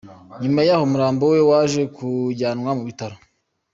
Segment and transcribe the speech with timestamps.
[0.41, 3.15] Nyuma yaho umurambo we waje kujyanwa mu bitaro.